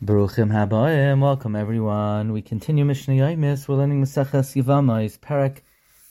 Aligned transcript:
Baruchim 0.00 0.52
habayim, 0.52 1.20
welcome 1.20 1.56
everyone. 1.56 2.32
We 2.32 2.40
continue 2.40 2.84
Mishnah 2.84 3.14
Yomis. 3.14 3.66
We're 3.66 3.74
learning 3.74 4.00
Maseches 4.00 4.54
Yevamos, 4.54 5.18
Perek 5.18 5.62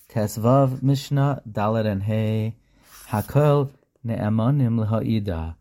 Tesvav 0.10 0.84
Mishnah 0.84 1.42
Dalet 1.50 1.86
and 1.86 2.04
Hey 2.04 2.58
Hakol 3.08 3.72
Ne'emanim 4.06 4.78
L'Ha'ida. 4.78 5.56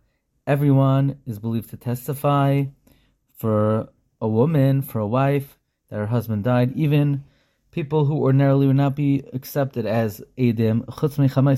Everyone 0.44 1.20
is 1.24 1.38
believed 1.38 1.70
to 1.70 1.76
testify 1.76 2.64
for 3.32 3.90
a 4.20 4.26
woman, 4.26 4.82
for 4.82 4.98
a 4.98 5.06
wife, 5.06 5.56
that 5.88 5.98
her 5.98 6.06
husband 6.06 6.42
died. 6.42 6.72
Even 6.72 7.22
people 7.70 8.06
who 8.06 8.20
ordinarily 8.20 8.66
would 8.66 8.74
not 8.74 8.96
be 8.96 9.22
accepted 9.34 9.86
as 9.86 10.20
Edim, 10.36 10.82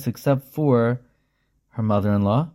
except 0.06 0.44
for 0.44 1.00
her 1.70 1.82
mother-in-law 1.82 2.50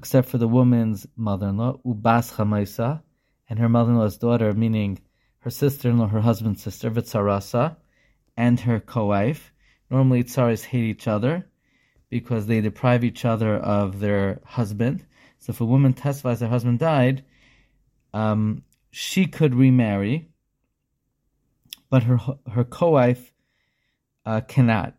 except 0.00 0.30
for 0.30 0.38
the 0.38 0.48
woman's 0.48 1.06
mother-in-law, 1.14 1.78
Ubas 1.84 2.32
Chamaisa, 2.34 3.02
and 3.50 3.58
her 3.58 3.68
mother-in-law's 3.68 4.16
daughter, 4.16 4.50
meaning 4.54 4.98
her 5.40 5.50
sister-in-law, 5.50 6.06
her 6.06 6.22
husband's 6.22 6.62
sister, 6.62 6.90
Vitzarasa, 6.90 7.76
and 8.34 8.58
her 8.60 8.80
co-wife. 8.80 9.52
Normally, 9.90 10.24
tsaris 10.24 10.64
hate 10.64 10.84
each 10.84 11.06
other 11.06 11.50
because 12.08 12.46
they 12.46 12.62
deprive 12.62 13.04
each 13.04 13.26
other 13.26 13.56
of 13.56 14.00
their 14.00 14.40
husband. 14.46 15.04
So 15.38 15.50
if 15.50 15.60
a 15.60 15.66
woman 15.66 15.92
testifies 15.92 16.40
her 16.40 16.48
husband 16.48 16.78
died, 16.78 17.22
um, 18.14 18.62
she 18.90 19.26
could 19.26 19.54
remarry, 19.54 20.30
but 21.90 22.04
her 22.04 22.18
her 22.50 22.64
co-wife 22.64 23.34
uh, 24.24 24.40
cannot. 24.40 24.94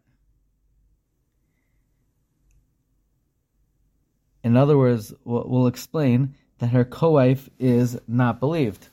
In 4.44 4.58
other 4.58 4.78
words, 4.78 5.14
we'll 5.24 5.68
explain 5.68 6.36
that 6.60 6.68
her 6.68 6.84
co-wife 6.84 7.50
is 7.60 8.00
not 8.08 8.40
believed. 8.40 8.88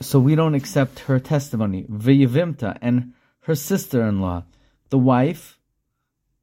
So 0.00 0.18
we 0.18 0.34
don't 0.34 0.54
accept 0.54 1.00
her 1.00 1.18
testimony. 1.18 1.84
V'yivimta, 1.84 2.78
and 2.80 3.12
her 3.40 3.54
sister-in-law, 3.54 4.44
the 4.90 4.98
wife 4.98 5.58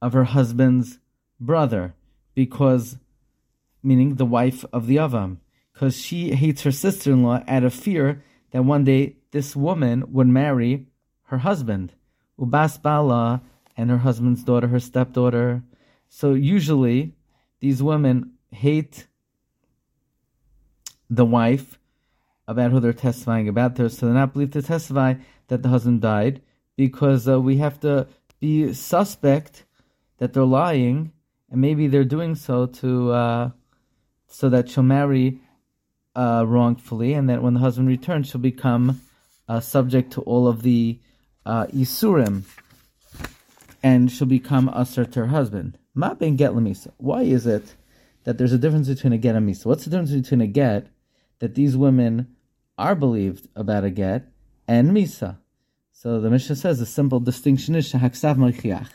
of 0.01 0.13
her 0.13 0.23
husband's 0.23 0.99
brother, 1.39 1.93
because, 2.33 2.97
meaning 3.83 4.15
the 4.15 4.25
wife 4.25 4.65
of 4.71 4.87
the 4.87 4.97
Avam, 4.97 5.37
because 5.73 5.97
she 5.97 6.35
hates 6.35 6.63
her 6.63 6.71
sister-in-law 6.71 7.43
out 7.47 7.63
of 7.63 7.73
fear 7.73 8.23
that 8.51 8.63
one 8.63 8.83
day 8.83 9.17
this 9.31 9.55
woman 9.55 10.11
would 10.11 10.27
marry 10.27 10.87
her 11.25 11.39
husband. 11.39 11.93
Ubas 12.39 12.81
Bala 12.81 13.41
and 13.77 13.89
her 13.89 13.99
husband's 13.99 14.43
daughter, 14.43 14.67
her 14.67 14.79
stepdaughter. 14.79 15.63
So 16.09 16.33
usually 16.33 17.15
these 17.61 17.81
women 17.81 18.33
hate 18.51 19.07
the 21.09 21.25
wife 21.25 21.79
about 22.47 22.71
who 22.71 22.79
they're 22.79 22.91
testifying 22.91 23.47
about, 23.47 23.77
so 23.77 23.87
they're 23.87 24.13
not 24.13 24.33
believed 24.33 24.53
to 24.53 24.61
testify 24.61 25.13
that 25.47 25.63
the 25.63 25.69
husband 25.69 26.01
died 26.01 26.41
because 26.75 27.27
uh, 27.27 27.39
we 27.39 27.57
have 27.57 27.79
to 27.79 28.07
be 28.39 28.73
suspect 28.73 29.63
that 30.17 30.33
they're 30.33 30.43
lying, 30.43 31.11
and 31.49 31.61
maybe 31.61 31.87
they're 31.87 32.03
doing 32.03 32.35
so 32.35 32.65
to 32.65 33.11
uh, 33.11 33.49
so 34.27 34.49
that 34.49 34.69
she'll 34.69 34.83
marry 34.83 35.39
uh, 36.15 36.43
wrongfully, 36.47 37.13
and 37.13 37.29
that 37.29 37.41
when 37.41 37.53
the 37.53 37.59
husband 37.59 37.87
returns, 37.87 38.29
she'll 38.29 38.41
become 38.41 39.01
uh, 39.47 39.59
subject 39.59 40.11
to 40.13 40.21
all 40.21 40.47
of 40.47 40.63
the 40.63 40.99
uh, 41.45 41.67
isurim, 41.67 42.43
and 43.83 44.11
she'll 44.11 44.27
become 44.27 44.69
usher 44.69 45.05
to 45.05 45.21
her 45.21 45.27
husband. 45.27 45.77
Ma 45.93 46.13
ben 46.13 46.35
get 46.35 46.51
lemisa. 46.51 46.91
Why 46.97 47.23
is 47.23 47.45
it 47.45 47.75
that 48.23 48.37
there's 48.37 48.53
a 48.53 48.57
difference 48.57 48.87
between 48.87 49.13
a 49.13 49.17
get 49.17 49.35
and 49.35 49.47
misa? 49.47 49.65
What's 49.65 49.83
the 49.83 49.89
difference 49.89 50.11
between 50.11 50.41
a 50.41 50.47
get 50.47 50.87
that 51.39 51.55
these 51.55 51.75
women 51.75 52.35
are 52.77 52.95
believed 52.95 53.47
about 53.55 53.83
a 53.83 53.89
get 53.89 54.27
and 54.67 54.91
misa? 54.91 55.37
So 55.91 56.19
the 56.19 56.29
Mishnah 56.29 56.55
says 56.55 56.79
the 56.79 56.85
simple 56.85 57.19
distinction 57.19 57.75
is 57.75 57.91
shahaksav 57.91 58.37
moichiach. 58.37 58.89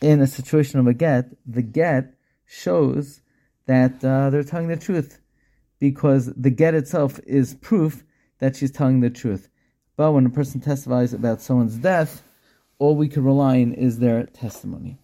In 0.00 0.20
a 0.20 0.26
situation 0.26 0.78
of 0.78 0.86
a 0.86 0.94
get, 0.94 1.26
the 1.46 1.62
get 1.62 2.14
shows 2.46 3.20
that 3.66 4.04
uh, 4.04 4.30
they're 4.30 4.44
telling 4.44 4.68
the 4.68 4.76
truth 4.76 5.20
because 5.78 6.26
the 6.34 6.50
get 6.50 6.74
itself 6.74 7.18
is 7.26 7.54
proof 7.54 8.04
that 8.38 8.56
she's 8.56 8.70
telling 8.70 9.00
the 9.00 9.10
truth. 9.10 9.48
But 9.96 10.12
when 10.12 10.26
a 10.26 10.30
person 10.30 10.60
testifies 10.60 11.12
about 11.12 11.40
someone's 11.40 11.76
death, 11.76 12.22
all 12.78 12.96
we 12.96 13.08
can 13.08 13.24
rely 13.24 13.62
on 13.62 13.72
is 13.72 13.98
their 13.98 14.24
testimony. 14.26 14.98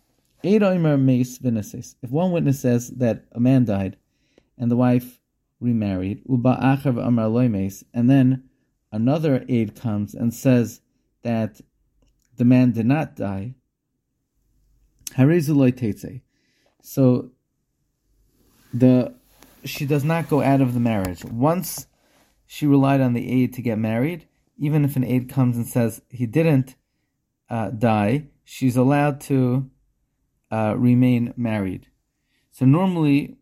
If 0.46 2.10
one 2.10 2.32
witness 2.32 2.60
says 2.60 2.90
that 2.90 3.24
a 3.32 3.40
man 3.40 3.64
died 3.64 3.96
and 4.56 4.70
the 4.70 4.76
wife 4.76 5.20
remarried, 5.60 6.22
and 6.28 8.10
then 8.10 8.44
another 8.92 9.44
aid 9.48 9.74
comes 9.74 10.14
and 10.14 10.32
says 10.32 10.80
that 11.22 11.60
the 12.36 12.44
man 12.44 12.72
did 12.72 12.86
not 12.86 13.16
die, 13.16 13.54
so 16.82 17.30
the 18.72 19.14
she 19.64 19.86
does 19.86 20.04
not 20.04 20.28
go 20.28 20.42
out 20.42 20.60
of 20.60 20.74
the 20.74 20.80
marriage. 20.80 21.24
Once 21.24 21.86
she 22.46 22.66
relied 22.66 23.00
on 23.00 23.14
the 23.14 23.42
aid 23.42 23.52
to 23.54 23.62
get 23.62 23.78
married, 23.78 24.28
even 24.56 24.84
if 24.84 24.94
an 24.96 25.04
aide 25.04 25.28
comes 25.28 25.56
and 25.56 25.66
says 25.66 26.02
he 26.08 26.26
didn't 26.26 26.76
uh, 27.50 27.70
die, 27.70 28.28
she's 28.44 28.76
allowed 28.76 29.20
to 29.22 29.68
uh, 30.50 30.74
remain 30.76 31.34
married. 31.36 31.88
So 32.50 32.64
normally, 32.64 33.36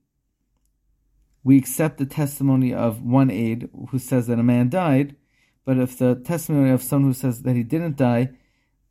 we 1.42 1.58
accept 1.58 1.98
the 1.98 2.06
testimony 2.06 2.72
of 2.72 3.02
one 3.02 3.30
aide 3.30 3.68
who 3.90 3.98
says 3.98 4.26
that 4.26 4.38
a 4.38 4.42
man 4.42 4.70
died, 4.70 5.14
but 5.64 5.78
if 5.78 5.98
the 5.98 6.14
testimony 6.14 6.70
of 6.70 6.82
someone 6.82 7.10
who 7.10 7.14
says 7.14 7.42
that 7.42 7.54
he 7.54 7.62
didn't 7.62 7.96
die, 7.96 8.30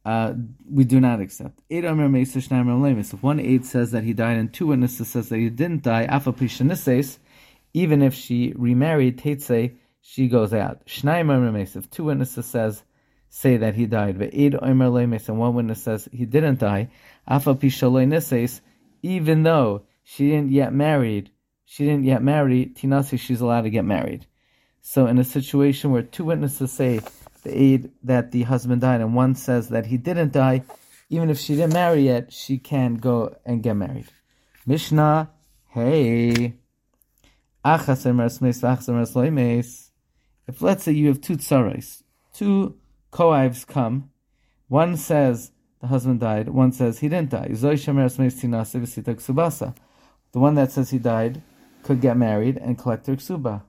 uh, 0.05 0.33
we 0.69 0.83
do 0.83 0.99
not 0.99 1.19
accept. 1.19 1.61
If 1.69 3.23
one 3.23 3.39
aide 3.39 3.65
says 3.65 3.91
that 3.91 4.03
he 4.03 4.13
died 4.13 4.37
and 4.37 4.53
two 4.53 4.67
witnesses 4.67 5.07
says 5.07 5.29
that 5.29 5.37
he 5.37 5.49
didn't 5.49 5.83
die, 5.83 6.07
even 7.73 8.01
if 8.01 8.13
she 8.13 8.53
remarried, 8.55 9.21
she 10.01 10.27
goes 10.27 10.53
out. 10.53 10.81
If 10.85 11.89
two 11.89 12.03
witnesses 12.03 12.45
says 12.45 12.83
say 13.35 13.57
that 13.57 13.73
he 13.73 13.87
died. 13.87 14.19
The 14.19 14.29
aid 14.39 14.55
Omer 14.61 14.89
Leimes, 14.89 15.27
and 15.27 15.39
one 15.39 15.55
witness 15.55 15.81
says 15.81 16.07
he 16.11 16.23
didn't 16.23 16.59
die. 16.59 16.89
Even 19.01 19.43
though 19.43 19.81
she 20.03 20.29
didn't 20.29 20.51
yet 20.51 20.71
married, 20.71 21.31
she 21.65 21.83
didn't 21.83 22.03
yet 22.03 22.21
marry, 22.21 22.67
Tinasi, 22.67 23.19
she's 23.19 23.41
allowed 23.41 23.63
to 23.63 23.71
get 23.71 23.85
married. 23.85 24.27
So 24.81 25.07
in 25.07 25.17
a 25.17 25.23
situation 25.23 25.89
where 25.89 26.03
two 26.03 26.25
witnesses 26.25 26.71
say 26.71 27.01
the 27.41 27.59
aid 27.59 27.89
that 28.03 28.31
the 28.31 28.43
husband 28.43 28.81
died 28.81 29.01
and 29.01 29.15
one 29.15 29.33
says 29.33 29.69
that 29.69 29.87
he 29.87 29.97
didn't 29.97 30.31
die, 30.31 30.61
even 31.09 31.31
if 31.31 31.39
she 31.39 31.55
didn't 31.55 31.73
marry 31.73 32.03
yet, 32.03 32.31
she 32.31 32.59
can 32.59 32.95
go 32.95 33.35
and 33.47 33.63
get 33.63 33.73
married. 33.75 34.09
Mishnah, 34.67 35.31
hey. 35.69 36.53
If 37.65 37.81
let's 40.61 40.83
say 40.83 40.91
you 40.91 41.07
have 41.07 41.21
two 41.21 41.37
tsarais, 41.37 42.03
two 42.33 42.77
co-wives 43.13 43.63
come. 43.63 44.09
One 44.67 44.97
says 44.97 45.51
the 45.79 45.87
husband 45.87 46.19
died. 46.19 46.49
One 46.49 46.71
says 46.71 46.99
he 46.99 47.07
didn't 47.07 47.29
die. 47.29 47.47
The 47.51 47.59
one 50.33 50.55
that 50.55 50.71
says 50.71 50.89
he 50.89 50.97
died 50.97 51.43
could 51.83 52.01
get 52.01 52.17
married 52.17 52.57
and 52.57 52.75
collect 52.75 53.05
her 53.05 53.15
ksuba. 53.15 53.61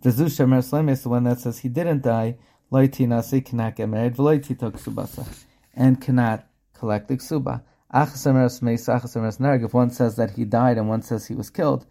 The 0.00 0.10
the 0.10 1.08
one 1.10 1.24
that 1.24 1.40
says 1.40 1.58
he 1.58 1.68
didn't 1.68 2.02
die, 2.02 2.38
cannot 2.70 3.76
get 3.76 3.88
married, 3.90 4.18
and 5.74 6.00
cannot 6.00 6.46
collect 6.72 7.08
the 7.08 7.16
ksuba. 7.18 7.62
If 7.92 9.74
one 9.74 9.90
says 9.90 10.16
that 10.16 10.30
he 10.30 10.44
died 10.46 10.78
and 10.78 10.88
one 10.88 11.02
says 11.02 11.26
he 11.26 11.34
was 11.34 11.50
killed, 11.50 11.84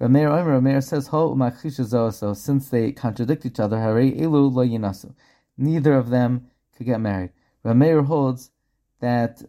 Rameir 0.00 0.28
Omer 0.28 0.60
Rameir 0.60 0.82
says 0.82 1.06
Ho 1.08 2.10
so 2.10 2.34
since 2.34 2.68
they 2.68 2.90
contradict 2.92 3.46
each 3.46 3.60
other, 3.60 3.78
Hare 3.78 3.94
Elu 3.94 4.52
lo 4.52 4.66
yinasu. 4.66 5.14
Neither 5.56 5.94
of 5.94 6.10
them 6.10 6.48
could 6.76 6.86
get 6.86 7.00
married. 7.00 7.30
Rameir 7.64 8.04
holds 8.04 8.50
that 9.00 9.42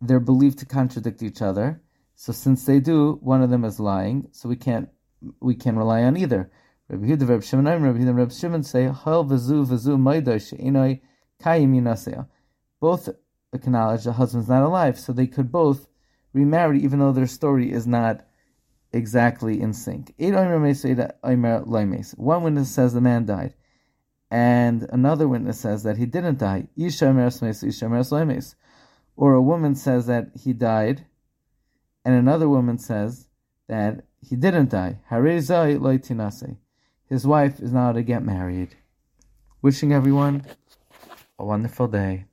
they're 0.00 0.20
believed 0.20 0.58
to 0.58 0.66
contradict 0.66 1.22
each 1.22 1.40
other. 1.40 1.80
So 2.16 2.32
since 2.32 2.64
they 2.64 2.80
do, 2.80 3.18
one 3.22 3.42
of 3.42 3.50
them 3.50 3.64
is 3.64 3.78
lying. 3.78 4.28
So 4.32 4.48
we 4.48 4.56
can't 4.56 4.88
we 5.40 5.54
can 5.54 5.76
rely 5.76 6.02
on 6.02 6.16
either. 6.16 6.50
Rabbi 6.88 7.06
Yehuda, 7.06 7.28
Rabbi 7.28 7.44
Shimon, 7.44 7.82
Rabbi 7.82 7.98
Yehuda, 7.98 8.16
Rabbi 8.16 8.34
Shimon 8.34 8.62
say 8.62 8.86
yinaseo. 11.44 12.26
Both 12.80 13.08
acknowledge 13.52 14.04
the 14.04 14.12
husband's 14.12 14.48
not 14.48 14.62
alive, 14.62 14.98
so 14.98 15.12
they 15.12 15.26
could 15.26 15.50
both 15.50 15.88
remarry, 16.32 16.80
even 16.80 16.98
though 16.98 17.12
their 17.12 17.26
story 17.26 17.72
is 17.72 17.86
not 17.86 18.24
exactly 18.96 19.60
in 19.60 19.72
sync. 19.72 20.12
One 20.16 20.82
witness 22.42 22.70
says 22.70 22.94
the 22.94 23.00
man 23.00 23.26
died, 23.26 23.54
and 24.30 24.88
another 24.90 25.28
witness 25.28 25.60
says 25.60 25.82
that 25.84 25.98
he 25.98 26.06
didn't 26.06 26.38
die. 26.38 26.68
Or 29.16 29.34
a 29.34 29.42
woman 29.42 29.74
says 29.74 30.06
that 30.06 30.30
he 30.34 30.52
died, 30.52 31.06
and 32.04 32.14
another 32.14 32.48
woman 32.48 32.78
says 32.78 33.26
that 33.68 34.04
he 34.20 34.36
didn't 34.36 34.70
die. 34.70 35.00
His 37.08 37.26
wife 37.26 37.60
is 37.60 37.72
now 37.72 37.92
to 37.92 38.02
get 38.02 38.24
married. 38.24 38.76
Wishing 39.62 39.92
everyone 39.92 40.44
a 41.38 41.44
wonderful 41.44 41.88
day. 41.88 42.26